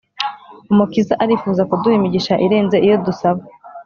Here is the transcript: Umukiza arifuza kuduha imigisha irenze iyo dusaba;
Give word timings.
Umukiza 0.71 1.13
arifuza 1.23 1.61
kuduha 1.69 1.95
imigisha 1.99 2.33
irenze 2.45 2.77
iyo 2.85 2.95
dusaba; 3.05 3.41